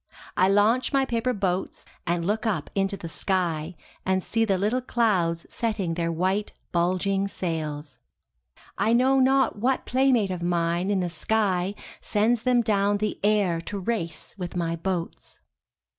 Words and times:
I 0.35 0.49
launch 0.49 0.91
my 0.91 1.05
paper 1.05 1.31
boats 1.31 1.85
and 2.07 2.25
look 2.25 2.47
up 2.47 2.71
into 2.73 2.97
the 2.97 3.07
sky 3.07 3.75
and 4.03 4.23
see 4.23 4.43
the 4.45 4.57
little 4.57 4.81
clouds 4.81 5.45
setting 5.51 5.93
their 5.93 6.11
white 6.11 6.53
bulg 6.73 7.05
ing 7.05 7.27
sails. 7.27 7.99
I 8.79 8.93
know 8.93 9.19
not 9.19 9.59
what 9.59 9.85
playmate 9.85 10.31
of 10.31 10.41
mine 10.41 10.89
in 10.89 11.01
the 11.01 11.07
sky 11.09 11.75
sends 12.01 12.41
them 12.41 12.63
down 12.63 12.97
the 12.97 13.19
air 13.23 13.61
to 13.61 13.77
race 13.77 14.33
with 14.39 14.55
my 14.55 14.75
boats! 14.75 15.39